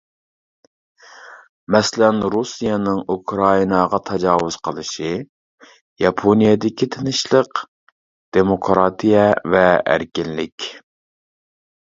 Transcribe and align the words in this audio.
مەسىلەن 1.73 2.21
رۇسىيەنىڭ 2.35 3.01
ئۇكرائىناغا 3.15 3.99
تاجاۋۇز 4.11 4.57
قىلىشى، 4.69 5.11
ياپونىيەدىكى 6.05 6.89
تىنچلىق، 6.97 7.63
دېموكراتىيە 8.39 9.29
ۋە 9.57 9.65
ئەركىنلىك. 9.93 10.71